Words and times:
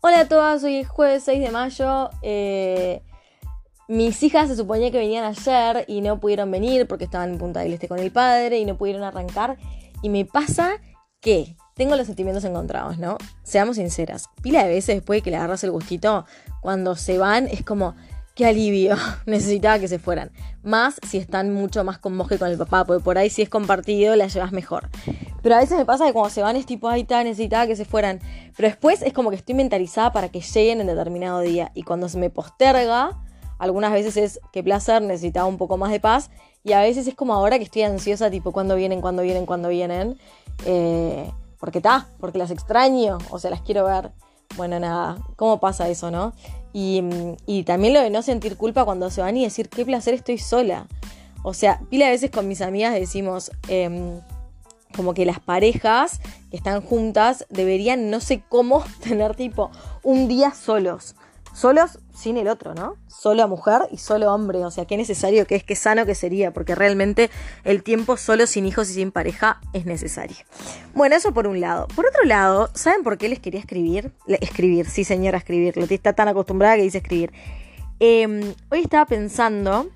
Hola 0.00 0.20
a 0.20 0.28
todas, 0.28 0.62
hoy 0.62 0.76
es 0.76 0.88
jueves 0.88 1.24
6 1.24 1.40
de 1.40 1.50
mayo. 1.50 2.10
Eh, 2.22 3.02
mis 3.88 4.22
hijas 4.22 4.46
se 4.46 4.54
suponía 4.54 4.92
que 4.92 4.98
venían 4.98 5.24
ayer 5.24 5.84
y 5.88 6.02
no 6.02 6.20
pudieron 6.20 6.52
venir 6.52 6.86
porque 6.86 7.02
estaban 7.02 7.30
en 7.30 7.38
Punta 7.38 7.60
del 7.60 7.72
Este 7.72 7.88
con 7.88 7.98
el 7.98 8.12
padre 8.12 8.60
y 8.60 8.64
no 8.64 8.78
pudieron 8.78 9.02
arrancar. 9.02 9.58
Y 10.00 10.08
me 10.08 10.24
pasa 10.24 10.76
que 11.18 11.56
tengo 11.74 11.96
los 11.96 12.06
sentimientos 12.06 12.44
encontrados, 12.44 12.96
¿no? 12.98 13.18
Seamos 13.42 13.74
sinceras. 13.74 14.26
Pila 14.40 14.62
de 14.62 14.68
veces 14.68 14.94
después 14.94 15.18
de 15.18 15.22
que 15.22 15.30
le 15.32 15.36
agarras 15.36 15.64
el 15.64 15.72
gustito, 15.72 16.26
cuando 16.60 16.94
se 16.94 17.18
van 17.18 17.48
es 17.48 17.64
como, 17.64 17.96
qué 18.38 18.46
alivio, 18.46 18.94
necesitaba 19.26 19.80
que 19.80 19.88
se 19.88 19.98
fueran. 19.98 20.30
Más 20.62 21.00
si 21.04 21.18
están 21.18 21.52
mucho 21.52 21.82
más 21.82 21.98
con 21.98 22.16
vos 22.16 22.28
que 22.28 22.38
con 22.38 22.48
el 22.48 22.56
papá, 22.56 22.84
porque 22.84 23.02
por 23.02 23.18
ahí 23.18 23.30
si 23.30 23.42
es 23.42 23.48
compartido 23.48 24.14
la 24.14 24.28
llevas 24.28 24.52
mejor. 24.52 24.88
Pero 25.42 25.56
a 25.56 25.58
veces 25.58 25.76
me 25.76 25.84
pasa 25.84 26.06
que 26.06 26.12
cuando 26.12 26.30
se 26.30 26.40
van 26.40 26.54
es 26.54 26.64
tipo, 26.64 26.88
ay, 26.88 27.00
está, 27.00 27.24
necesitaba 27.24 27.66
que 27.66 27.74
se 27.74 27.84
fueran. 27.84 28.20
Pero 28.56 28.68
después 28.68 29.02
es 29.02 29.12
como 29.12 29.30
que 29.30 29.36
estoy 29.36 29.56
mentalizada 29.56 30.12
para 30.12 30.28
que 30.28 30.40
lleguen 30.40 30.80
en 30.80 30.86
determinado 30.86 31.40
día. 31.40 31.72
Y 31.74 31.82
cuando 31.82 32.08
se 32.08 32.16
me 32.16 32.30
posterga, 32.30 33.18
algunas 33.58 33.92
veces 33.92 34.16
es, 34.16 34.40
qué 34.52 34.62
placer, 34.62 35.02
necesitaba 35.02 35.46
un 35.46 35.58
poco 35.58 35.76
más 35.76 35.90
de 35.90 35.98
paz. 35.98 36.30
Y 36.62 36.74
a 36.74 36.80
veces 36.80 37.08
es 37.08 37.16
como 37.16 37.34
ahora 37.34 37.58
que 37.58 37.64
estoy 37.64 37.82
ansiosa, 37.82 38.30
tipo, 38.30 38.52
cuando 38.52 38.76
vienen, 38.76 39.00
cuando 39.00 39.22
vienen, 39.22 39.46
cuando 39.46 39.68
vienen. 39.68 40.16
Eh, 40.64 41.28
porque 41.58 41.78
está, 41.78 42.06
porque 42.20 42.38
las 42.38 42.52
extraño, 42.52 43.18
o 43.30 43.40
sea, 43.40 43.50
las 43.50 43.62
quiero 43.62 43.84
ver. 43.84 44.12
Bueno, 44.56 44.80
nada, 44.80 45.18
¿cómo 45.36 45.60
pasa 45.60 45.88
eso, 45.88 46.10
no? 46.10 46.32
Y, 46.72 47.62
también 47.64 47.94
lo 47.94 48.00
de 48.00 48.10
no 48.10 48.22
sentir 48.22 48.56
culpa 48.56 48.84
cuando 48.84 49.10
se 49.10 49.20
van 49.20 49.36
y 49.36 49.44
decir, 49.44 49.68
qué 49.68 49.84
placer 49.84 50.14
estoy 50.14 50.38
sola. 50.38 50.86
O 51.42 51.54
sea, 51.54 51.80
pila 51.90 52.06
de 52.06 52.12
veces 52.12 52.30
con 52.30 52.46
mis 52.46 52.60
amigas 52.60 52.94
decimos, 52.94 53.50
em, 53.68 54.20
como 54.94 55.14
que 55.14 55.24
las 55.24 55.40
parejas 55.40 56.20
que 56.50 56.56
están 56.56 56.80
juntas 56.80 57.46
deberían, 57.50 58.10
no 58.10 58.20
sé 58.20 58.42
cómo, 58.48 58.84
tener 59.02 59.34
tipo 59.34 59.70
un 60.02 60.28
día 60.28 60.52
solos 60.52 61.14
solos 61.52 61.98
sin 62.14 62.36
el 62.36 62.48
otro, 62.48 62.74
¿no? 62.74 62.96
Solo 63.06 63.46
mujer 63.48 63.82
y 63.90 63.98
solo 63.98 64.32
hombre, 64.32 64.64
o 64.64 64.70
sea, 64.70 64.84
qué 64.84 64.96
necesario 64.96 65.46
que 65.46 65.56
es, 65.56 65.64
qué 65.64 65.76
sano 65.76 66.06
que 66.06 66.14
sería, 66.14 66.52
porque 66.52 66.74
realmente 66.74 67.30
el 67.64 67.82
tiempo 67.82 68.16
solo 68.16 68.46
sin 68.46 68.66
hijos 68.66 68.90
y 68.90 68.94
sin 68.94 69.12
pareja 69.12 69.60
es 69.72 69.86
necesario. 69.86 70.36
Bueno, 70.94 71.16
eso 71.16 71.32
por 71.32 71.46
un 71.46 71.60
lado. 71.60 71.88
Por 71.94 72.06
otro 72.06 72.24
lado, 72.24 72.70
¿saben 72.74 73.02
por 73.02 73.18
qué 73.18 73.28
les 73.28 73.40
quería 73.40 73.60
escribir? 73.60 74.12
Escribir, 74.26 74.86
sí 74.88 75.04
señora, 75.04 75.38
escribir. 75.38 75.76
Lo 75.76 75.84
está 75.84 76.12
tan 76.12 76.28
acostumbrada 76.28 76.76
que 76.76 76.82
dice 76.82 76.98
escribir. 76.98 77.32
Em, 78.00 78.54
hoy 78.70 78.80
estaba 78.80 79.06
pensando 79.06 79.88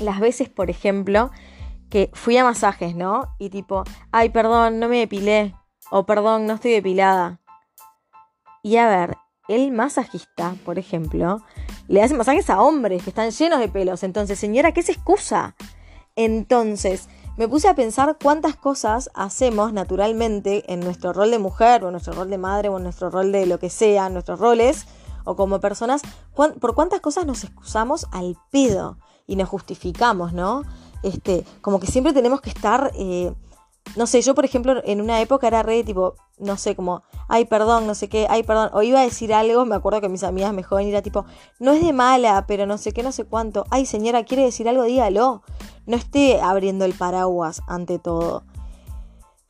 las 0.00 0.20
veces, 0.20 0.48
por 0.48 0.70
ejemplo, 0.70 1.30
que 1.88 2.10
fui 2.14 2.36
a 2.36 2.44
masajes, 2.44 2.94
¿no? 2.94 3.34
Y 3.38 3.50
tipo, 3.50 3.84
ay, 4.12 4.30
perdón, 4.30 4.78
no 4.78 4.88
me 4.88 4.98
depilé. 4.98 5.54
O 5.90 6.06
perdón, 6.06 6.46
no 6.46 6.54
estoy 6.54 6.72
depilada. 6.72 7.40
Y 8.62 8.76
a 8.76 8.88
ver, 8.88 9.16
el 9.50 9.72
masajista, 9.72 10.54
por 10.64 10.78
ejemplo, 10.78 11.42
le 11.88 12.02
hace 12.02 12.14
masajes 12.14 12.48
a 12.50 12.62
hombres 12.62 13.02
que 13.02 13.10
están 13.10 13.30
llenos 13.30 13.58
de 13.58 13.68
pelos. 13.68 14.04
Entonces, 14.04 14.38
señora, 14.38 14.72
¿qué 14.72 14.82
se 14.82 14.92
excusa? 14.92 15.56
Entonces, 16.14 17.08
me 17.36 17.48
puse 17.48 17.68
a 17.68 17.74
pensar 17.74 18.16
cuántas 18.22 18.54
cosas 18.54 19.10
hacemos 19.12 19.72
naturalmente 19.72 20.72
en 20.72 20.80
nuestro 20.80 21.12
rol 21.12 21.32
de 21.32 21.40
mujer, 21.40 21.82
o 21.82 21.88
en 21.88 21.92
nuestro 21.92 22.12
rol 22.12 22.30
de 22.30 22.38
madre, 22.38 22.68
o 22.68 22.76
en 22.76 22.84
nuestro 22.84 23.10
rol 23.10 23.32
de 23.32 23.46
lo 23.46 23.58
que 23.58 23.70
sea, 23.70 24.06
en 24.06 24.12
nuestros 24.12 24.38
roles, 24.38 24.86
o 25.24 25.34
como 25.34 25.58
personas, 25.60 26.02
por 26.34 26.74
cuántas 26.76 27.00
cosas 27.00 27.26
nos 27.26 27.42
excusamos 27.42 28.06
al 28.12 28.36
pedo 28.50 28.98
y 29.26 29.34
nos 29.34 29.48
justificamos, 29.48 30.32
¿no? 30.32 30.62
Este, 31.02 31.44
como 31.60 31.80
que 31.80 31.88
siempre 31.88 32.12
tenemos 32.12 32.40
que 32.40 32.50
estar 32.50 32.92
eh, 32.94 33.32
no 33.96 34.06
sé, 34.06 34.22
yo 34.22 34.34
por 34.34 34.44
ejemplo 34.44 34.80
en 34.84 35.00
una 35.00 35.20
época 35.20 35.46
era 35.46 35.62
re 35.62 35.82
tipo, 35.84 36.14
no 36.38 36.56
sé, 36.56 36.76
como, 36.76 37.02
ay, 37.28 37.44
perdón, 37.44 37.86
no 37.86 37.94
sé 37.94 38.08
qué, 38.08 38.26
ay, 38.30 38.42
perdón, 38.42 38.70
o 38.72 38.82
iba 38.82 39.00
a 39.00 39.04
decir 39.04 39.34
algo, 39.34 39.64
me 39.64 39.76
acuerdo 39.76 40.00
que 40.00 40.08
mis 40.08 40.22
amigas 40.22 40.52
me 40.52 40.62
joden 40.62 40.88
era 40.88 41.02
tipo, 41.02 41.24
no 41.58 41.72
es 41.72 41.84
de 41.84 41.92
mala, 41.92 42.44
pero 42.46 42.66
no 42.66 42.78
sé 42.78 42.92
qué, 42.92 43.02
no 43.02 43.12
sé 43.12 43.24
cuánto, 43.24 43.66
ay, 43.70 43.86
señora, 43.86 44.24
quiere 44.24 44.44
decir 44.44 44.68
algo, 44.68 44.84
dígalo, 44.84 45.42
no 45.86 45.96
esté 45.96 46.40
abriendo 46.40 46.84
el 46.84 46.94
paraguas 46.94 47.62
ante 47.66 47.98
todo. 47.98 48.44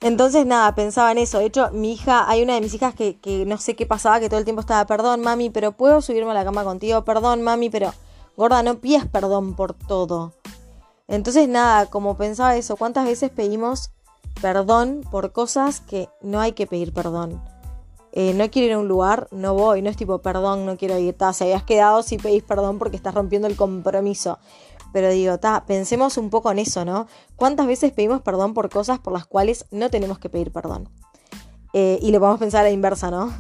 Entonces, 0.03 0.47
nada, 0.47 0.75
pensaba 0.75 1.13
en 1.13 1.19
eso. 1.19 1.39
De 1.39 1.45
hecho, 1.45 1.71
mi 1.73 1.93
hija, 1.93 2.25
hay 2.27 2.43
una 2.43 2.55
de 2.55 2.63
mis 2.63 2.73
hijas 2.73 2.95
que, 2.95 3.21
que 3.21 3.45
no 3.45 3.59
sé 3.59 3.77
qué 3.77 3.85
pasaba, 3.85 4.19
que 4.19 4.31
todo 4.31 4.39
el 4.39 4.47
tiempo 4.47 4.63
estaba, 4.63 4.87
perdón, 4.87 5.21
mami, 5.21 5.51
pero 5.51 5.73
puedo 5.73 6.01
subirme 6.01 6.31
a 6.31 6.35
la 6.35 6.45
cama 6.45 6.65
contigo, 6.65 7.05
perdón, 7.05 7.43
mami, 7.43 7.69
pero, 7.69 7.93
gorda, 8.35 8.63
no 8.63 8.79
pidas 8.79 9.07
perdón 9.07 9.55
por 9.55 9.75
todo. 9.75 10.33
Entonces, 11.07 11.49
nada, 11.49 11.87
como 11.87 12.17
pensaba 12.17 12.57
eso, 12.57 12.77
¿cuántas 12.77 13.05
veces 13.05 13.31
pedimos 13.31 13.91
perdón 14.41 15.03
por 15.11 15.33
cosas 15.33 15.81
que 15.81 16.09
no 16.23 16.41
hay 16.41 16.53
que 16.53 16.67
pedir 16.67 16.93
perdón. 16.93 17.43
Eh, 18.13 18.35
no 18.35 18.51
quiero 18.51 18.67
ir 18.67 18.73
a 18.73 18.79
un 18.79 18.89
lugar, 18.89 19.29
no 19.31 19.55
voy, 19.55 19.83
no 19.83 19.91
es 19.91 19.97
tipo, 19.97 20.19
perdón, 20.19 20.67
no 20.67 20.77
quiero 20.77 20.99
ir, 20.99 21.15
ta, 21.17 21.33
se 21.33 21.45
habías 21.45 21.63
quedado 21.63 22.03
si 22.03 22.19
pedís 22.19 22.43
perdón 22.43 22.79
porque 22.79 22.97
estás 22.97 23.15
rompiendo 23.15 23.47
el 23.47 23.57
compromiso. 23.57 24.39
Pero 24.93 25.11
digo, 25.11 25.39
ta, 25.39 25.65
pensemos 25.67 26.17
un 26.17 26.31
poco 26.31 26.51
en 26.51 26.59
eso, 26.59 26.85
¿no? 26.85 27.07
¿Cuántas 27.37 27.69
veces 27.69 27.93
pedimos 27.93 28.23
perdón 28.23 28.55
por 28.55 28.69
cosas 28.69 28.99
por 28.99 29.13
las 29.13 29.27
cuales 29.27 29.67
no 29.71 29.91
tenemos 29.91 30.19
que 30.19 30.29
pedir 30.29 30.53
perdón? 30.53 30.89
Eh, 31.73 32.01
y 32.03 32.11
lo 32.11 32.19
podemos 32.19 32.41
pensar 32.41 32.63
a 32.63 32.65
la 32.65 32.71
inversa, 32.71 33.11
¿no? 33.13 33.33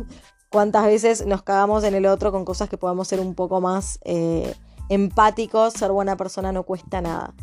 ¿Cuántas 0.50 0.84
veces 0.84 1.26
nos 1.26 1.42
cagamos 1.42 1.82
en 1.84 1.94
el 1.94 2.06
otro 2.06 2.30
con 2.30 2.44
cosas 2.44 2.68
que 2.68 2.76
podamos 2.76 3.08
ser 3.08 3.20
un 3.20 3.34
poco 3.34 3.60
más 3.60 3.98
eh, 4.04 4.54
empáticos? 4.88 5.74
Ser 5.74 5.90
buena 5.90 6.16
persona 6.16 6.52
no 6.52 6.62
cuesta 6.62 7.00
nada. 7.00 7.34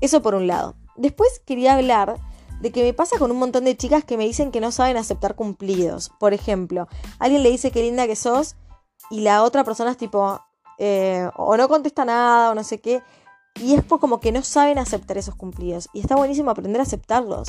Eso 0.00 0.22
por 0.22 0.34
un 0.34 0.46
lado. 0.46 0.74
Después 0.96 1.40
quería 1.44 1.74
hablar 1.74 2.16
de 2.60 2.72
que 2.72 2.82
me 2.82 2.92
pasa 2.92 3.18
con 3.18 3.30
un 3.30 3.38
montón 3.38 3.64
de 3.64 3.76
chicas 3.76 4.04
que 4.04 4.16
me 4.16 4.24
dicen 4.24 4.50
que 4.50 4.60
no 4.60 4.72
saben 4.72 4.96
aceptar 4.96 5.34
cumplidos. 5.34 6.10
Por 6.18 6.34
ejemplo, 6.34 6.88
alguien 7.18 7.42
le 7.42 7.50
dice 7.50 7.70
qué 7.70 7.82
linda 7.82 8.06
que 8.06 8.16
sos 8.16 8.56
y 9.10 9.20
la 9.20 9.42
otra 9.42 9.64
persona 9.64 9.90
es 9.90 9.96
tipo, 9.96 10.40
eh, 10.78 11.28
o 11.36 11.56
no 11.56 11.68
contesta 11.68 12.04
nada 12.04 12.50
o 12.50 12.54
no 12.54 12.64
sé 12.64 12.80
qué. 12.80 13.02
Y 13.60 13.74
es 13.74 13.84
por 13.84 14.00
como 14.00 14.20
que 14.20 14.32
no 14.32 14.42
saben 14.42 14.78
aceptar 14.78 15.16
esos 15.16 15.34
cumplidos. 15.34 15.88
Y 15.92 16.00
está 16.00 16.16
buenísimo 16.16 16.50
aprender 16.50 16.80
a 16.80 16.84
aceptarlos. 16.84 17.48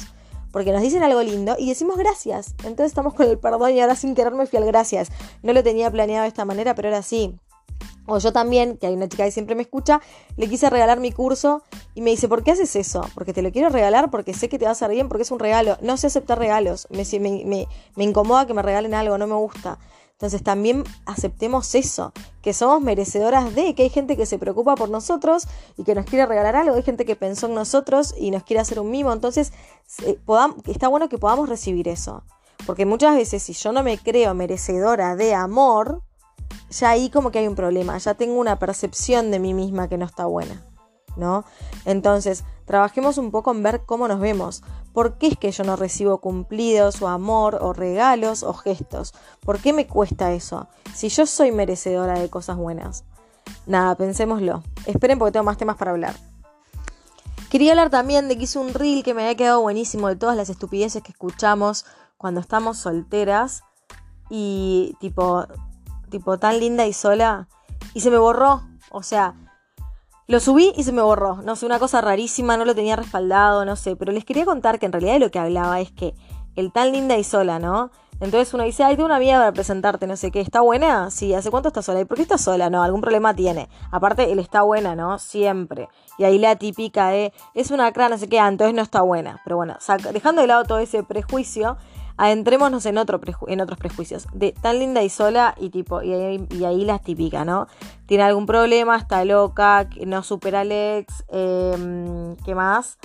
Porque 0.52 0.72
nos 0.72 0.82
dicen 0.82 1.04
algo 1.04 1.22
lindo 1.22 1.56
y 1.60 1.68
decimos 1.68 1.98
gracias. 1.98 2.56
Entonces 2.60 2.88
estamos 2.88 3.14
con 3.14 3.28
el 3.28 3.38
perdón 3.38 3.72
y 3.72 3.82
ahora 3.82 3.96
sin 3.96 4.16
querer 4.16 4.34
me 4.34 4.46
fui 4.46 4.58
al 4.58 4.66
gracias. 4.66 5.10
No 5.44 5.52
lo 5.52 5.64
tenía 5.64 5.92
planeado 5.92 6.24
de 6.24 6.30
esta 6.30 6.46
manera, 6.46 6.74
pero 6.76 6.88
ahora 6.88 7.02
sí. 7.02 7.38
O 8.08 8.20
yo 8.20 8.32
también, 8.32 8.78
que 8.78 8.88
hay 8.88 8.94
una 8.94 9.08
chica 9.10 9.26
que 9.26 9.32
siempre 9.32 9.54
me 9.54 9.62
escucha, 9.62 10.02
le 10.38 10.48
quise 10.48 10.70
regalar 10.70 11.00
mi 11.00 11.12
curso 11.12 11.62
y 11.94 12.02
me 12.02 12.12
dice, 12.12 12.28
¿por 12.30 12.44
qué 12.44 12.52
haces 12.52 12.76
eso? 12.78 13.02
Porque 13.14 13.34
te 13.34 13.42
lo 13.42 13.52
quiero 13.52 13.70
regalar, 13.70 14.10
porque 14.10 14.34
sé 14.34 14.48
que 14.48 14.58
te 14.58 14.66
va 14.66 14.70
a 14.70 14.72
hacer 14.72 14.90
bien, 14.90 15.10
porque 15.10 15.24
es 15.24 15.32
un 15.32 15.40
regalo. 15.40 15.78
No 15.82 15.98
sé 15.98 16.08
aceptar 16.08 16.40
regalos, 16.40 16.88
me, 16.90 17.04
me, 17.20 17.68
me, 17.96 18.04
incomoda 18.04 18.48
que 18.48 18.54
me 18.54 18.62
regalen 18.62 18.94
algo, 18.94 19.18
no 19.18 19.28
me 19.28 19.36
gusta. 19.36 19.78
Entonces 20.14 20.42
también 20.42 20.84
aceptemos 21.06 21.76
eso, 21.76 22.12
que 22.42 22.54
somos 22.54 22.82
merecedoras 22.82 23.54
de, 23.54 23.76
que 23.76 23.84
hay 23.84 23.90
gente 23.90 24.18
que 24.18 24.26
se 24.26 24.40
preocupa 24.40 24.74
por 24.76 24.90
nosotros 24.90 25.46
y 25.78 25.84
que 25.84 25.94
nos 25.94 26.06
quiere 26.06 26.26
regalar 26.26 26.56
algo, 26.56 26.76
hay 26.76 26.82
gente 26.82 27.06
que 27.06 27.16
pensó 27.16 27.46
en 27.46 27.54
nosotros 27.54 28.16
y 28.18 28.32
nos 28.32 28.44
quiere 28.44 28.62
hacer 28.62 28.80
un 28.80 28.90
mimo. 28.90 29.14
Entonces 29.14 29.54
eh, 30.06 30.18
está 30.66 30.88
bueno 30.88 31.08
que 31.08 31.20
podamos 31.20 31.50
recibir 31.50 31.88
eso. 31.88 32.24
Porque 32.66 32.86
muchas 32.86 33.16
veces 33.16 33.44
si 33.44 33.54
yo 33.54 33.72
no 33.72 33.84
me 33.84 33.98
creo 34.00 34.34
merecedora 34.34 35.16
de 35.16 35.36
amor, 35.36 36.02
ya 36.70 36.90
ahí 36.90 37.10
como 37.10 37.32
que 37.32 37.40
hay 37.40 37.48
un 37.48 37.56
problema, 37.56 37.98
ya 37.98 38.14
tengo 38.14 38.40
una 38.40 38.60
percepción 38.60 39.32
de 39.32 39.40
mí 39.40 39.54
misma 39.54 39.88
que 39.88 39.98
no 39.98 40.06
está 40.06 40.26
buena, 40.26 40.62
¿no? 41.16 41.46
Entonces, 41.86 42.44
trabajemos 42.66 43.18
un 43.18 43.32
poco 43.32 43.52
en 43.52 43.64
ver 43.64 43.84
cómo 43.86 44.08
nos 44.08 44.20
vemos. 44.20 44.64
¿Por 44.94 45.18
qué 45.18 45.28
es 45.28 45.38
que 45.38 45.52
yo 45.52 45.64
no 45.64 45.76
recibo 45.76 46.18
cumplidos 46.20 47.02
o 47.02 47.08
amor 47.08 47.60
o 47.62 47.72
regalos 47.74 48.44
o 48.44 48.54
gestos? 48.54 49.14
¿Por 49.42 49.60
qué 49.60 49.72
me 49.72 49.88
cuesta 49.88 50.34
eso? 50.34 50.68
Si 50.94 51.10
yo 51.10 51.26
soy 51.26 51.52
merecedora 51.52 52.20
de 52.20 52.30
cosas 52.30 52.58
buenas. 52.58 53.04
Nada, 53.66 53.96
pensémoslo. 53.96 54.64
Esperen 54.86 55.20
porque 55.20 55.34
tengo 55.34 55.46
más 55.46 55.58
temas 55.58 55.78
para 55.78 55.92
hablar. 55.92 56.16
Quería 57.50 57.72
hablar 57.72 57.90
también 57.90 58.28
de 58.28 58.38
que 58.38 58.44
hice 58.44 58.60
un 58.60 58.74
reel 58.74 59.04
que 59.04 59.14
me 59.14 59.22
había 59.22 59.36
quedado 59.36 59.62
buenísimo 59.62 60.10
de 60.10 60.18
todas 60.18 60.36
las 60.36 60.50
estupideces 60.50 61.02
que 61.02 61.12
escuchamos 61.12 61.86
cuando 62.18 62.42
estamos 62.42 62.78
solteras. 62.78 63.64
Y 64.30 64.98
tipo, 65.00 65.46
tipo 66.10 66.38
tan 66.38 66.60
linda 66.60 66.86
y 66.86 66.94
sola, 66.94 67.48
y 67.94 68.02
se 68.02 68.12
me 68.12 68.18
borró. 68.18 68.64
O 68.92 69.04
sea, 69.04 69.36
lo 70.28 70.40
subí 70.40 70.74
y 70.76 70.84
se 70.84 70.92
me 70.92 71.02
borró. 71.02 71.42
No 71.42 71.56
sé, 71.56 71.66
una 71.66 71.80
cosa 71.80 72.02
rarísima, 72.02 72.58
no 72.58 72.66
lo 72.66 72.76
tenía 72.76 72.96
respaldado, 72.96 73.66
no 73.66 73.76
sé. 73.76 73.96
Pero 73.96 74.12
les 74.12 74.26
quería 74.26 74.46
contar 74.46 74.80
que 74.80 74.86
en 74.86 74.92
realidad 74.92 75.20
lo 75.20 75.32
que 75.32 75.40
hablaba 75.40 75.80
es 75.80 75.92
que 75.92 76.14
el 76.56 76.72
tan 76.72 76.92
linda 76.92 77.18
y 77.18 77.24
sola, 77.24 77.60
¿no? 77.60 77.92
Entonces 78.20 78.52
uno 78.54 78.64
dice, 78.64 78.84
ay, 78.84 78.96
tengo 78.96 79.06
una 79.06 79.18
amiga 79.18 79.38
para 79.38 79.52
presentarte, 79.52 80.08
no 80.08 80.18
sé 80.18 80.32
qué, 80.32 80.42
¿está 80.42 80.62
buena? 80.62 81.12
Sí, 81.12 81.36
¿hace 81.36 81.52
cuánto 81.52 81.68
está 81.68 81.84
sola? 81.84 82.02
¿Y 82.02 82.06
por 82.06 82.18
qué 82.18 82.24
está 82.24 82.40
sola? 82.40 82.70
No, 82.70 82.82
algún 82.82 83.00
problema 83.00 83.36
tiene. 83.36 83.70
Aparte, 83.92 84.32
él 84.32 84.40
está 84.40 84.64
buena, 84.64 84.96
¿no? 84.96 85.20
Siempre. 85.20 85.88
Y 86.18 86.24
ahí 86.24 86.40
la 86.40 86.56
típica 86.56 87.10
de, 87.10 87.32
es 87.54 87.70
una 87.70 87.92
crana, 87.92 88.16
no 88.16 88.18
sé 88.18 88.28
qué, 88.28 88.40
ah, 88.40 88.48
entonces 88.48 88.74
no 88.76 88.82
está 88.82 89.02
buena. 89.02 89.40
Pero 89.44 89.58
bueno, 89.58 89.78
dejando 90.12 90.42
de 90.42 90.48
lado 90.48 90.64
todo 90.64 90.80
ese 90.80 91.04
prejuicio, 91.04 91.78
adentrémonos 92.18 92.86
en, 92.86 92.98
otro 92.98 93.22
en 93.48 93.62
otros 93.62 93.78
prejuicios. 93.78 94.28
De 94.34 94.52
tan 94.52 94.80
linda 94.80 95.04
y 95.04 95.10
sola 95.10 95.56
y 95.58 95.70
tipo, 95.70 96.02
y 96.02 96.14
ahí, 96.14 96.48
y 96.50 96.64
ahí 96.66 96.84
la 96.84 97.00
típica, 97.00 97.46
¿no? 97.46 97.68
Tiene 98.06 98.24
algún 98.24 98.46
problema, 98.46 98.98
está 98.98 99.24
loca, 99.24 99.88
no 100.06 100.24
supera 100.24 100.62
al 100.62 100.72
ex, 100.72 101.24
em, 101.30 102.36
¿qué 102.38 102.56
más? 102.56 102.98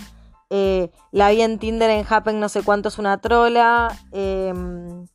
Eh, 0.55 0.91
la 1.13 1.31
vi 1.31 1.41
en 1.41 1.59
Tinder 1.59 1.89
en 1.89 2.05
Happen 2.07 2.39
no 2.39 2.51
sé 2.51 2.63
cuánto 2.63 2.89
es 2.89 2.99
una 2.99 3.19
trola. 3.19 3.97
Em, 4.13 5.07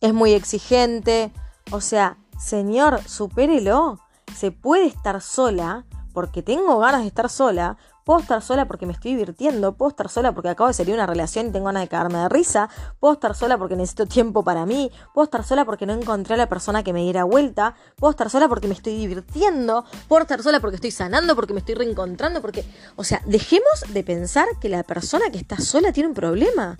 es 0.00 0.14
muy 0.14 0.32
exigente. 0.32 1.32
O 1.72 1.80
sea, 1.80 2.18
señor, 2.38 3.02
supérelo. 3.08 3.98
Se 4.36 4.52
puede 4.52 4.86
estar 4.86 5.20
sola 5.20 5.86
porque 6.12 6.42
tengo 6.42 6.78
ganas 6.78 7.02
de 7.02 7.08
estar 7.08 7.28
sola, 7.28 7.76
puedo 8.08 8.20
estar 8.20 8.40
sola 8.40 8.66
porque 8.66 8.86
me 8.86 8.94
estoy 8.94 9.10
divirtiendo, 9.10 9.74
puedo 9.74 9.90
estar 9.90 10.08
sola 10.08 10.32
porque 10.32 10.48
acabo 10.48 10.68
de 10.68 10.72
salir 10.72 10.94
una 10.94 11.04
relación 11.04 11.48
y 11.48 11.50
tengo 11.50 11.66
ganas 11.66 11.82
de 11.82 11.88
cagarme 11.88 12.16
de 12.16 12.30
risa, 12.30 12.70
puedo 13.00 13.12
estar 13.12 13.34
sola 13.34 13.58
porque 13.58 13.76
necesito 13.76 14.06
tiempo 14.06 14.42
para 14.42 14.64
mí, 14.64 14.90
puedo 15.12 15.26
estar 15.26 15.44
sola 15.44 15.66
porque 15.66 15.84
no 15.84 15.92
encontré 15.92 16.32
a 16.32 16.36
la 16.38 16.48
persona 16.48 16.82
que 16.82 16.94
me 16.94 17.02
diera 17.02 17.24
vuelta, 17.24 17.74
puedo 17.96 18.12
estar 18.12 18.30
sola 18.30 18.48
porque 18.48 18.66
me 18.66 18.72
estoy 18.72 18.96
divirtiendo, 18.96 19.84
puedo 20.08 20.22
estar 20.22 20.42
sola 20.42 20.58
porque 20.58 20.76
estoy 20.76 20.90
sanando, 20.90 21.36
porque 21.36 21.52
me 21.52 21.60
estoy 21.60 21.74
reencontrando, 21.74 22.40
porque, 22.40 22.64
o 22.96 23.04
sea, 23.04 23.20
dejemos 23.26 23.84
de 23.90 24.02
pensar 24.02 24.46
que 24.58 24.70
la 24.70 24.84
persona 24.84 25.28
que 25.30 25.36
está 25.36 25.58
sola 25.58 25.92
tiene 25.92 26.08
un 26.08 26.14
problema. 26.14 26.78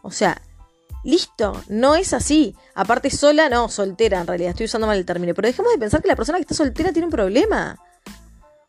O 0.00 0.10
sea, 0.10 0.40
Listo, 1.04 1.52
no 1.68 1.94
es 1.94 2.14
así. 2.14 2.56
Aparte 2.74 3.10
sola, 3.10 3.48
no, 3.48 3.68
soltera 3.68 4.22
en 4.22 4.26
realidad, 4.26 4.50
estoy 4.50 4.64
usando 4.64 4.88
mal 4.88 4.96
el 4.96 5.04
término. 5.04 5.34
Pero 5.34 5.46
dejemos 5.46 5.70
de 5.70 5.78
pensar 5.78 6.02
que 6.02 6.08
la 6.08 6.16
persona 6.16 6.38
que 6.38 6.42
está 6.42 6.54
soltera 6.54 6.92
tiene 6.92 7.06
un 7.06 7.12
problema. 7.12 7.78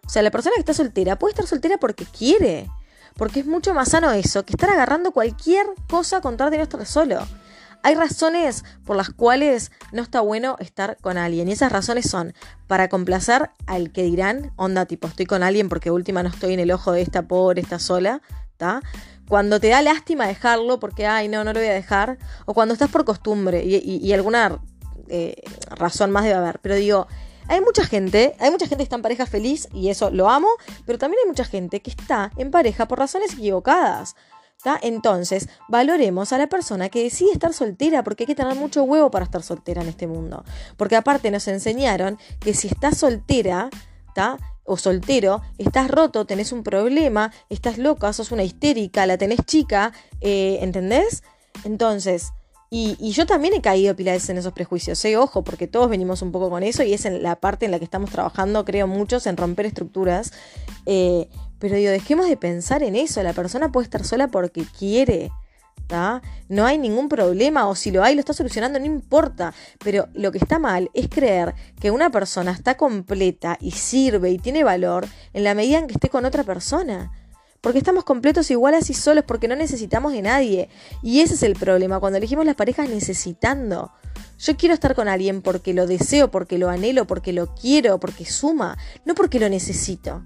O 0.07 0.09
sea, 0.09 0.21
la 0.21 0.31
persona 0.31 0.53
que 0.55 0.61
está 0.61 0.73
soltera 0.73 1.19
puede 1.19 1.33
estar 1.33 1.45
soltera 1.45 1.77
porque 1.77 2.05
quiere. 2.05 2.69
Porque 3.15 3.41
es 3.41 3.45
mucho 3.45 3.73
más 3.73 3.89
sano 3.89 4.11
eso 4.11 4.45
que 4.45 4.53
estar 4.53 4.69
agarrando 4.69 5.11
cualquier 5.11 5.67
cosa 5.89 6.21
con 6.21 6.37
tal 6.37 6.49
de 6.49 6.57
no 6.57 6.63
estar 6.63 6.85
solo. 6.85 7.19
Hay 7.83 7.95
razones 7.95 8.63
por 8.85 8.95
las 8.95 9.09
cuales 9.09 9.71
no 9.91 10.01
está 10.01 10.21
bueno 10.21 10.55
estar 10.59 10.97
con 11.01 11.17
alguien. 11.17 11.49
Y 11.49 11.51
esas 11.51 11.71
razones 11.71 12.09
son 12.09 12.33
para 12.67 12.87
complacer 12.87 13.49
al 13.65 13.91
que 13.91 14.03
dirán, 14.03 14.51
onda, 14.55 14.85
tipo, 14.85 15.07
estoy 15.07 15.25
con 15.25 15.43
alguien 15.43 15.67
porque 15.67 15.91
última 15.91 16.23
no 16.23 16.29
estoy 16.29 16.53
en 16.53 16.61
el 16.61 16.71
ojo 16.71 16.91
de 16.93 17.01
esta 17.01 17.27
pobre, 17.27 17.61
esta 17.61 17.79
sola, 17.79 18.21
¿está? 18.51 18.81
Cuando 19.27 19.59
te 19.59 19.67
da 19.67 19.81
lástima 19.81 20.25
dejarlo 20.25 20.79
porque, 20.79 21.05
ay, 21.05 21.27
no, 21.27 21.43
no 21.43 21.51
lo 21.51 21.59
voy 21.59 21.69
a 21.69 21.73
dejar. 21.73 22.17
O 22.45 22.53
cuando 22.53 22.73
estás 22.73 22.89
por 22.89 23.03
costumbre 23.03 23.63
y, 23.65 24.13
alguna 24.13 24.59
eh, 25.09 25.35
razón 25.69 26.11
más 26.11 26.23
debe 26.23 26.35
haber. 26.35 26.59
Pero 26.59 26.75
digo, 26.75 27.07
hay 27.47 27.61
mucha 27.61 27.83
gente, 27.85 28.35
hay 28.39 28.51
mucha 28.51 28.67
gente 28.67 28.77
que 28.77 28.83
está 28.83 28.95
en 28.95 29.01
pareja 29.01 29.25
feliz 29.25 29.67
y 29.73 29.89
eso 29.89 30.09
lo 30.09 30.29
amo, 30.29 30.47
pero 30.85 30.97
también 30.97 31.19
hay 31.23 31.27
mucha 31.27 31.45
gente 31.45 31.81
que 31.81 31.91
está 31.91 32.31
en 32.37 32.51
pareja 32.51 32.87
por 32.87 32.99
razones 32.99 33.33
equivocadas. 33.33 34.15
Entonces, 34.81 35.47
valoremos 35.69 36.33
a 36.33 36.37
la 36.37 36.47
persona 36.47 36.89
que 36.89 37.03
decide 37.03 37.31
estar 37.31 37.53
soltera, 37.53 38.03
porque 38.03 38.23
hay 38.23 38.27
que 38.27 38.35
tener 38.35 38.55
mucho 38.55 38.83
huevo 38.83 39.09
para 39.09 39.23
estar 39.23 39.41
soltera 39.41 39.81
en 39.81 39.87
este 39.87 40.07
mundo. 40.07 40.43
Porque 40.75 40.97
aparte 40.97 41.31
nos 41.31 41.47
enseñaron 41.47 42.17
que 42.41 42.53
si 42.53 42.67
estás 42.67 42.97
soltera, 42.97 43.69
o 44.63 44.77
soltero, 44.77 45.41
estás 45.59 45.89
roto, 45.89 46.25
tenés 46.25 46.51
un 46.51 46.63
problema, 46.63 47.31
estás 47.49 47.77
loca, 47.77 48.11
sos 48.13 48.31
una 48.31 48.43
histérica, 48.43 49.05
la 49.05 49.17
tenés 49.17 49.45
chica, 49.45 49.93
eh, 50.21 50.57
¿entendés? 50.61 51.23
Entonces, 51.63 52.33
y, 52.69 53.11
yo 53.11 53.25
también 53.25 53.53
he 53.53 53.61
caído 53.61 53.95
pilares 53.95 54.29
en 54.29 54.37
esos 54.37 54.53
prejuicios, 54.53 55.03
¿eh? 55.05 55.17
ojo, 55.17 55.43
porque 55.43 55.67
todos 55.67 55.89
venimos 55.89 56.21
un 56.21 56.31
poco 56.31 56.49
con 56.49 56.63
eso 56.63 56.83
y 56.83 56.93
es 56.93 57.05
en 57.05 57.23
la 57.23 57.37
parte 57.37 57.65
en 57.65 57.71
la 57.71 57.79
que 57.79 57.85
estamos 57.85 58.09
trabajando, 58.09 58.65
creo 58.65 58.87
muchos, 58.87 59.25
en 59.27 59.37
romper 59.37 59.65
estructuras. 59.65 60.33
Eh, 60.85 61.29
pero 61.59 61.75
digo, 61.75 61.91
dejemos 61.91 62.27
de 62.27 62.37
pensar 62.37 62.83
en 62.83 62.95
eso, 62.95 63.23
la 63.23 63.33
persona 63.33 63.71
puede 63.71 63.85
estar 63.85 64.03
sola 64.03 64.27
porque 64.27 64.65
quiere. 64.77 65.31
No 66.49 66.65
hay 66.65 66.77
ningún 66.77 67.07
problema 67.07 67.67
o 67.67 67.75
si 67.75 67.91
lo 67.91 68.03
hay 68.03 68.15
lo 68.15 68.19
está 68.19 68.33
solucionando, 68.33 68.79
no 68.79 68.85
importa. 68.85 69.53
Pero 69.83 70.07
lo 70.13 70.31
que 70.31 70.37
está 70.37 70.59
mal 70.59 70.89
es 70.93 71.07
creer 71.07 71.55
que 71.79 71.91
una 71.91 72.09
persona 72.09 72.51
está 72.51 72.75
completa 72.75 73.57
y 73.61 73.71
sirve 73.71 74.31
y 74.31 74.37
tiene 74.37 74.63
valor 74.63 75.07
en 75.33 75.43
la 75.43 75.53
medida 75.53 75.79
en 75.79 75.87
que 75.87 75.93
esté 75.93 76.09
con 76.09 76.25
otra 76.25 76.43
persona. 76.43 77.11
Porque 77.61 77.79
estamos 77.79 78.03
completos 78.03 78.49
iguales 78.51 78.89
y 78.89 78.93
solos, 78.93 79.23
porque 79.27 79.47
no 79.47 79.55
necesitamos 79.55 80.13
de 80.13 80.21
nadie. 80.21 80.69
Y 81.01 81.21
ese 81.21 81.33
es 81.33 81.43
el 81.43 81.55
problema, 81.55 81.99
cuando 81.99 82.17
elegimos 82.17 82.45
las 82.45 82.55
parejas 82.55 82.89
necesitando. 82.89 83.91
Yo 84.39 84.55
quiero 84.55 84.73
estar 84.73 84.95
con 84.95 85.07
alguien 85.07 85.41
porque 85.41 85.73
lo 85.73 85.87
deseo, 85.87 86.29
porque 86.29 86.57
lo 86.57 86.69
anhelo, 86.69 87.05
porque 87.05 87.33
lo 87.33 87.53
quiero, 87.55 87.99
porque 87.99 88.25
suma, 88.25 88.77
no 89.05 89.15
porque 89.15 89.39
lo 89.39 89.49
necesito. 89.49 90.23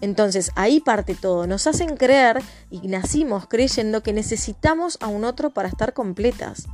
Entonces 0.00 0.52
ahí 0.54 0.80
parte 0.80 1.14
todo. 1.14 1.46
Nos 1.46 1.66
hacen 1.66 1.96
creer 1.96 2.40
y 2.70 2.86
nacimos 2.88 3.48
creyendo 3.48 4.02
que 4.02 4.12
necesitamos 4.12 4.98
a 5.00 5.08
un 5.08 5.24
otro 5.24 5.50
para 5.50 5.68
estar 5.68 5.92
completas. 5.94 6.66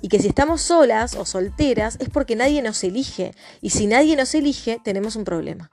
Y 0.00 0.08
que 0.08 0.18
si 0.20 0.28
estamos 0.28 0.60
solas 0.60 1.14
o 1.14 1.24
solteras 1.24 1.96
es 2.00 2.10
porque 2.10 2.36
nadie 2.36 2.62
nos 2.62 2.84
elige. 2.84 3.32
Y 3.60 3.70
si 3.70 3.86
nadie 3.86 4.16
nos 4.16 4.34
elige, 4.34 4.78
tenemos 4.84 5.16
un 5.16 5.24
problema. 5.24 5.70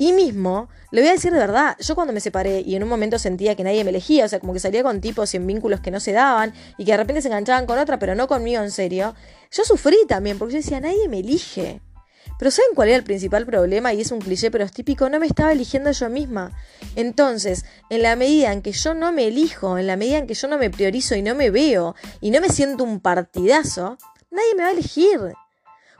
Y 0.00 0.14
mismo, 0.14 0.70
le 0.92 1.02
voy 1.02 1.10
a 1.10 1.12
decir 1.12 1.30
de 1.30 1.38
verdad, 1.38 1.76
yo 1.78 1.94
cuando 1.94 2.14
me 2.14 2.20
separé 2.20 2.62
y 2.62 2.74
en 2.74 2.82
un 2.82 2.88
momento 2.88 3.18
sentía 3.18 3.54
que 3.54 3.62
nadie 3.62 3.84
me 3.84 3.90
elegía, 3.90 4.24
o 4.24 4.28
sea, 4.28 4.40
como 4.40 4.54
que 4.54 4.58
salía 4.58 4.82
con 4.82 5.02
tipos 5.02 5.34
y 5.34 5.36
en 5.36 5.46
vínculos 5.46 5.80
que 5.80 5.90
no 5.90 6.00
se 6.00 6.12
daban 6.12 6.54
y 6.78 6.86
que 6.86 6.92
de 6.92 6.96
repente 6.96 7.20
se 7.20 7.28
enganchaban 7.28 7.66
con 7.66 7.78
otra, 7.78 7.98
pero 7.98 8.14
no 8.14 8.26
conmigo 8.26 8.62
en 8.62 8.70
serio, 8.70 9.14
yo 9.52 9.62
sufrí 9.62 9.98
también 10.08 10.38
porque 10.38 10.54
yo 10.54 10.60
decía, 10.60 10.80
nadie 10.80 11.06
me 11.06 11.18
elige. 11.18 11.82
Pero 12.38 12.50
¿saben 12.50 12.70
cuál 12.74 12.88
era 12.88 12.96
el 12.96 13.04
principal 13.04 13.44
problema? 13.44 13.92
Y 13.92 14.00
es 14.00 14.10
un 14.10 14.20
cliché, 14.20 14.50
pero 14.50 14.64
es 14.64 14.72
típico, 14.72 15.10
no 15.10 15.20
me 15.20 15.26
estaba 15.26 15.52
eligiendo 15.52 15.90
yo 15.90 16.08
misma. 16.08 16.56
Entonces, 16.96 17.66
en 17.90 18.00
la 18.00 18.16
medida 18.16 18.54
en 18.54 18.62
que 18.62 18.72
yo 18.72 18.94
no 18.94 19.12
me 19.12 19.26
elijo, 19.26 19.76
en 19.76 19.86
la 19.86 19.98
medida 19.98 20.16
en 20.16 20.26
que 20.26 20.32
yo 20.32 20.48
no 20.48 20.56
me 20.56 20.70
priorizo 20.70 21.14
y 21.14 21.20
no 21.20 21.34
me 21.34 21.50
veo 21.50 21.94
y 22.22 22.30
no 22.30 22.40
me 22.40 22.48
siento 22.48 22.84
un 22.84 23.00
partidazo, 23.00 23.98
nadie 24.30 24.54
me 24.56 24.62
va 24.62 24.70
a 24.70 24.72
elegir. 24.72 25.34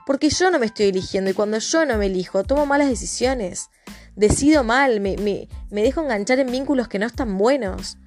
Porque 0.05 0.29
yo 0.29 0.51
no 0.51 0.59
me 0.59 0.65
estoy 0.65 0.87
eligiendo 0.87 1.29
y 1.29 1.33
cuando 1.33 1.57
yo 1.59 1.85
no 1.85 1.97
me 1.97 2.07
elijo, 2.07 2.43
tomo 2.43 2.65
malas 2.65 2.89
decisiones. 2.89 3.69
Decido 4.15 4.63
mal, 4.63 4.99
me, 4.99 5.17
me, 5.17 5.47
me 5.69 5.83
dejo 5.83 6.01
enganchar 6.01 6.39
en 6.39 6.51
vínculos 6.51 6.87
que 6.87 6.99
no 6.99 7.05
están 7.05 7.37
buenos. 7.37 7.97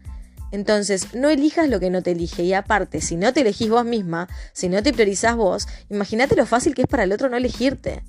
Entonces, 0.54 1.14
no 1.14 1.30
elijas 1.30 1.68
lo 1.68 1.80
que 1.80 1.90
no 1.90 2.02
te 2.02 2.12
elige. 2.12 2.44
Y 2.44 2.54
aparte, 2.54 3.00
si 3.00 3.16
no 3.16 3.32
te 3.32 3.40
elegís 3.40 3.70
vos 3.70 3.84
misma, 3.84 4.28
si 4.52 4.68
no 4.68 4.82
te 4.82 4.92
priorizás 4.92 5.34
vos, 5.34 5.66
imagínate 5.90 6.36
lo 6.36 6.46
fácil 6.46 6.74
que 6.74 6.82
es 6.82 6.88
para 6.88 7.04
el 7.04 7.12
otro 7.12 7.28
no 7.28 7.36
elegirte. 7.36 8.04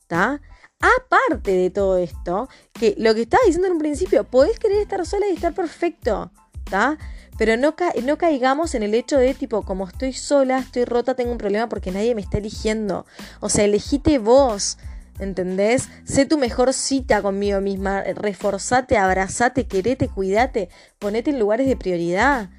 ¿Está? 0.00 0.40
Aparte 0.80 1.52
de 1.52 1.70
todo 1.70 1.98
esto, 1.98 2.48
que 2.72 2.94
lo 2.98 3.14
que 3.14 3.22
estaba 3.22 3.42
diciendo 3.44 3.68
en 3.68 3.74
un 3.74 3.78
principio, 3.78 4.24
podés 4.24 4.58
querer 4.58 4.78
estar 4.78 5.04
sola 5.06 5.26
y 5.28 5.34
estar 5.34 5.54
perfecto, 5.54 6.30
¿está? 6.64 6.98
Pero 7.36 7.56
no, 7.56 7.74
no 8.04 8.18
caigamos 8.18 8.74
en 8.74 8.82
el 8.82 8.94
hecho 8.94 9.18
de 9.18 9.34
tipo, 9.34 9.62
como 9.62 9.86
estoy 9.86 10.12
sola, 10.12 10.58
estoy 10.58 10.84
rota, 10.84 11.14
tengo 11.14 11.32
un 11.32 11.38
problema 11.38 11.68
porque 11.68 11.90
nadie 11.90 12.14
me 12.14 12.20
está 12.20 12.38
eligiendo. 12.38 13.06
O 13.40 13.48
sea, 13.48 13.64
elegite 13.64 14.18
vos, 14.18 14.78
¿entendés? 15.18 15.88
Sé 16.04 16.26
tu 16.26 16.38
mejor 16.38 16.72
cita 16.72 17.22
conmigo 17.22 17.60
misma, 17.60 18.02
reforzate, 18.02 18.96
abrazate, 18.96 19.66
querete, 19.66 20.08
cuídate, 20.08 20.68
ponete 20.98 21.30
en 21.30 21.38
lugares 21.38 21.66
de 21.66 21.76
prioridad. 21.76 22.50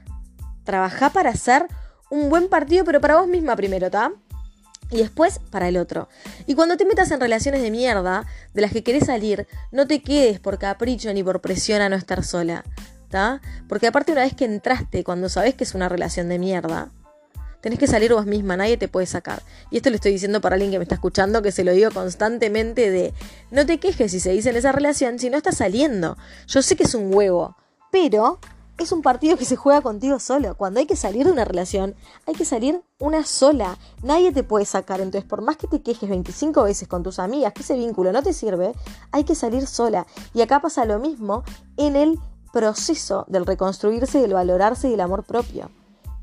Trabajá 0.63 1.10
para 1.12 1.29
hacer 1.29 1.67
un 2.10 2.29
buen 2.29 2.50
partido, 2.50 2.84
pero 2.84 3.00
para 3.00 3.17
vos 3.17 3.27
misma 3.27 3.55
primero, 3.55 3.88
¿está? 3.88 4.12
y 4.91 4.98
después 4.98 5.39
para 5.50 5.67
el 5.67 5.77
otro. 5.77 6.10
Y 6.46 6.55
cuando 6.55 6.77
te 6.77 6.86
metas 6.86 7.12
en 7.12 7.20
relaciones 7.20 7.62
de 7.62 7.72
mierda, 7.72 8.25
de 8.53 8.62
las 8.62 8.72
que 8.72 8.84
querés 8.84 9.05
salir, 9.05 9.48
no 9.72 9.88
te 9.88 10.01
quedes 10.01 10.39
por 10.39 10.60
capricho 10.60 11.12
ni 11.13 11.24
por 11.24 11.41
presión 11.41 11.82
a 11.82 11.89
no 11.89 11.96
estar 11.96 12.24
sola. 12.24 12.63
Porque 13.67 13.88
aparte 13.88 14.12
una 14.12 14.21
vez 14.21 14.35
que 14.35 14.45
entraste, 14.45 15.03
cuando 15.03 15.29
sabes 15.29 15.55
que 15.55 15.63
es 15.63 15.75
una 15.75 15.89
relación 15.89 16.29
de 16.29 16.39
mierda, 16.39 16.89
tenés 17.62 17.79
que 17.79 17.88
salir 17.88 18.13
vos 18.13 18.25
misma, 18.25 18.57
nadie 18.57 18.77
te 18.77 18.88
puede 18.88 19.07
sacar. 19.07 19.41
Y 19.71 19.77
esto 19.77 19.89
lo 19.89 19.95
estoy 19.95 20.12
diciendo 20.12 20.41
para 20.41 20.55
alguien 20.55 20.71
que 20.71 20.77
me 20.77 20.83
está 20.83 20.95
escuchando, 20.95 21.41
que 21.41 21.51
se 21.51 21.63
lo 21.63 21.71
digo 21.71 21.89
constantemente 21.91 22.91
de, 22.91 23.13
no 23.51 23.65
te 23.65 23.79
quejes 23.79 24.12
si 24.12 24.19
se 24.19 24.31
dice 24.31 24.50
en 24.51 24.57
esa 24.57 24.71
relación, 24.71 25.17
si 25.17 25.29
no 25.29 25.38
estás 25.38 25.57
saliendo. 25.57 26.17
Yo 26.47 26.62
sé 26.62 26.75
que 26.75 26.83
es 26.83 26.93
un 26.93 27.13
huevo, 27.13 27.55
pero 27.91 28.39
es 28.77 28.91
un 28.91 29.01
partido 29.01 29.38
que 29.38 29.45
se 29.45 29.55
juega 29.55 29.81
contigo 29.81 30.19
solo. 30.19 30.55
Cuando 30.55 30.79
hay 30.79 30.85
que 30.85 30.95
salir 30.95 31.25
de 31.25 31.31
una 31.31 31.45
relación, 31.45 31.95
hay 32.27 32.35
que 32.35 32.45
salir 32.45 32.81
una 33.00 33.25
sola. 33.25 33.77
Nadie 34.03 34.31
te 34.31 34.43
puede 34.43 34.65
sacar. 34.65 35.01
Entonces, 35.01 35.27
por 35.27 35.41
más 35.41 35.57
que 35.57 35.67
te 35.67 35.81
quejes 35.81 36.09
25 36.09 36.63
veces 36.63 36.88
con 36.88 37.01
tus 37.01 37.19
amigas 37.19 37.53
que 37.53 37.62
ese 37.62 37.75
vínculo 37.75 38.12
no 38.12 38.21
te 38.21 38.33
sirve, 38.33 38.74
hay 39.12 39.24
que 39.24 39.33
salir 39.33 39.65
sola. 39.65 40.05
Y 40.33 40.41
acá 40.41 40.62
pasa 40.62 40.85
lo 40.85 41.00
mismo 41.00 41.43
en 41.77 41.95
el 41.95 42.19
proceso 42.55 43.25
del 43.27 43.45
reconstruirse, 43.45 44.21
del 44.21 44.33
valorarse 44.33 44.88
y 44.88 44.91
del 44.91 45.01
amor 45.01 45.25
propio. 45.25 45.69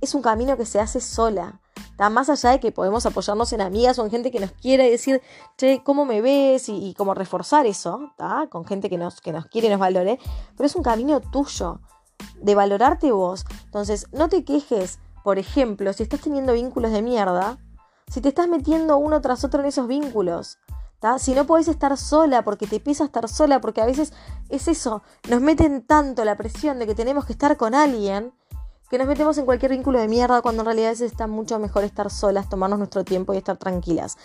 Es 0.00 0.14
un 0.14 0.22
camino 0.22 0.56
que 0.56 0.64
se 0.64 0.80
hace 0.80 0.98
sola. 1.02 1.60
Está 1.90 2.08
más 2.08 2.30
allá 2.30 2.52
de 2.52 2.60
que 2.60 2.72
podemos 2.72 3.04
apoyarnos 3.04 3.52
en 3.52 3.60
amigas 3.60 3.98
o 3.98 4.04
en 4.04 4.10
gente 4.10 4.30
que 4.30 4.40
nos 4.40 4.50
quiere 4.52 4.90
decir, 4.90 5.20
che, 5.58 5.82
¿cómo 5.84 6.06
me 6.06 6.22
ves? 6.22 6.70
Y, 6.70 6.88
y 6.88 6.94
como 6.94 7.12
reforzar 7.12 7.66
eso, 7.66 8.08
¿está? 8.12 8.46
con 8.48 8.64
gente 8.64 8.88
que 8.88 8.96
nos, 8.96 9.20
que 9.20 9.30
nos 9.30 9.44
quiere 9.44 9.66
y 9.66 9.70
nos 9.70 9.78
valore. 9.78 10.18
Pero 10.56 10.66
es 10.66 10.74
un 10.74 10.82
camino 10.82 11.20
tuyo 11.20 11.80
de 12.40 12.54
valorarte 12.54 13.12
vos. 13.12 13.44
Entonces, 13.66 14.06
no 14.10 14.30
te 14.30 14.42
quejes, 14.42 15.00
por 15.22 15.38
ejemplo, 15.38 15.92
si 15.92 16.02
estás 16.02 16.22
teniendo 16.22 16.54
vínculos 16.54 16.92
de 16.92 17.02
mierda, 17.02 17.58
si 18.08 18.22
te 18.22 18.30
estás 18.30 18.48
metiendo 18.48 18.96
uno 18.96 19.20
tras 19.20 19.44
otro 19.44 19.60
en 19.60 19.66
esos 19.66 19.86
vínculos. 19.86 20.56
Si 21.18 21.35
no 21.35 21.47
podés 21.47 21.68
estar 21.68 21.97
sola 21.97 22.42
porque 22.42 22.66
te 22.66 22.78
pesa 22.80 23.04
estar 23.04 23.28
sola, 23.28 23.61
porque 23.61 23.80
a 23.80 23.87
veces 23.87 24.12
es 24.49 24.68
eso, 24.68 25.02
nos 25.28 25.40
meten 25.40 25.82
tanto 25.82 26.25
la 26.25 26.37
presión 26.37 26.78
de 26.78 26.87
que 26.87 26.94
tenemos 26.94 27.25
que 27.25 27.32
estar 27.32 27.56
con 27.56 27.75
alguien, 27.75 28.32
que 28.88 28.99
nos 28.99 29.06
metemos 29.06 29.37
en 29.38 29.47
cualquier 29.47 29.73
vínculo 29.73 29.99
de 29.99 30.06
mierda 30.06 30.42
cuando 30.42 30.62
en 30.62 30.66
realidad 30.66 30.92
está 30.92 31.26
mucho 31.26 31.59
mejor 31.59 31.82
estar 31.82 32.11
solas, 32.11 32.49
tomarnos 32.49 32.78
nuestro 32.78 33.04
tiempo 33.04 33.35
y 33.35 33.38
estar 33.38 33.56
tranquilas. 33.56 34.16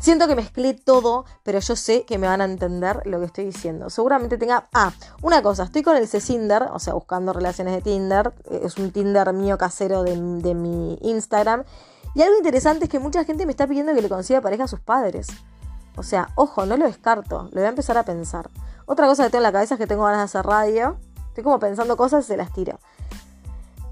Siento 0.00 0.28
que 0.28 0.36
mezclé 0.36 0.74
todo, 0.74 1.24
pero 1.42 1.58
yo 1.58 1.74
sé 1.74 2.04
que 2.04 2.18
me 2.18 2.28
van 2.28 2.40
a 2.40 2.44
entender 2.44 3.02
lo 3.04 3.18
que 3.18 3.26
estoy 3.26 3.46
diciendo. 3.46 3.90
Seguramente 3.90 4.38
tenga. 4.38 4.68
Ah, 4.72 4.92
una 5.22 5.42
cosa, 5.42 5.64
estoy 5.64 5.82
con 5.82 5.96
el 5.96 6.06
C-Cinder, 6.06 6.68
o 6.72 6.78
sea, 6.78 6.94
buscando 6.94 7.32
relaciones 7.32 7.74
de 7.74 7.82
Tinder. 7.82 8.32
Es 8.62 8.76
un 8.76 8.92
Tinder 8.92 9.32
mío 9.32 9.58
casero 9.58 10.04
de, 10.04 10.14
mi 10.16 10.98
Instagram. 11.02 11.64
Y 12.14 12.22
algo 12.22 12.36
interesante 12.36 12.84
es 12.84 12.90
que 12.90 13.00
mucha 13.00 13.24
gente 13.24 13.44
me 13.44 13.50
está 13.50 13.66
pidiendo 13.66 13.92
que 13.92 14.02
le 14.02 14.08
consiga 14.08 14.40
pareja 14.40 14.64
a 14.64 14.68
sus 14.68 14.80
padres. 14.80 15.26
O 15.98 16.02
sea, 16.02 16.30
ojo, 16.36 16.64
no 16.64 16.76
lo 16.76 16.86
descarto, 16.86 17.48
lo 17.50 17.60
voy 17.60 17.64
a 17.64 17.68
empezar 17.68 17.98
a 17.98 18.04
pensar. 18.04 18.48
Otra 18.86 19.06
cosa 19.06 19.24
que 19.24 19.30
tengo 19.30 19.40
en 19.40 19.42
la 19.44 19.52
cabeza 19.52 19.74
es 19.74 19.78
que 19.78 19.86
tengo 19.86 20.04
ganas 20.04 20.20
de 20.20 20.24
hacer 20.24 20.46
radio. 20.46 20.96
Estoy 21.28 21.44
como 21.44 21.58
pensando 21.58 21.96
cosas 21.96 22.24
y 22.24 22.28
se 22.28 22.36
las 22.36 22.52
tiro. 22.52 22.78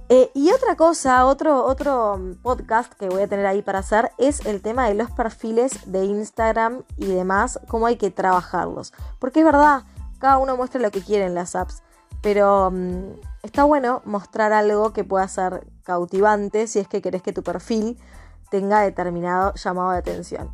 Eh, 0.08 0.30
y 0.34 0.52
otra 0.52 0.76
cosa, 0.76 1.26
otro, 1.26 1.64
otro 1.64 2.20
podcast 2.40 2.92
que 2.94 3.08
voy 3.08 3.22
a 3.22 3.28
tener 3.28 3.44
ahí 3.44 3.60
para 3.60 3.80
hacer 3.80 4.12
es 4.18 4.46
el 4.46 4.62
tema 4.62 4.86
de 4.86 4.94
los 4.94 5.10
perfiles 5.10 5.80
de 5.90 6.04
Instagram 6.04 6.84
y 6.96 7.06
demás, 7.06 7.58
cómo 7.66 7.86
hay 7.86 7.96
que 7.96 8.12
trabajarlos. 8.12 8.92
Porque 9.18 9.40
es 9.40 9.44
verdad, 9.44 9.82
cada 10.20 10.38
uno 10.38 10.56
muestra 10.56 10.80
lo 10.80 10.92
que 10.92 11.02
quiere 11.02 11.26
en 11.26 11.34
las 11.34 11.56
apps, 11.56 11.82
pero 12.22 12.70
mm, 12.70 13.14
está 13.42 13.64
bueno 13.64 14.00
mostrar 14.04 14.52
algo 14.52 14.92
que 14.92 15.02
pueda 15.02 15.26
ser 15.26 15.66
cautivante 15.82 16.68
si 16.68 16.78
es 16.78 16.86
que 16.86 17.02
querés 17.02 17.22
que 17.22 17.32
tu 17.32 17.42
perfil 17.42 17.98
tenga 18.48 18.80
determinado 18.82 19.54
llamado 19.54 19.90
de 19.90 19.98
atención. 19.98 20.52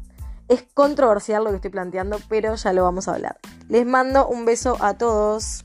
Es 0.49 0.65
controversial 0.75 1.45
lo 1.45 1.51
que 1.51 1.57
estoy 1.57 1.71
planteando, 1.71 2.19
pero 2.29 2.55
ya 2.55 2.73
lo 2.73 2.83
vamos 2.83 3.09
a 3.09 3.15
hablar. 3.15 3.39
Les 3.69 3.87
mando 3.87 4.29
un 4.29 4.45
beso 4.45 4.77
a 4.81 4.95
todos. 4.95 5.65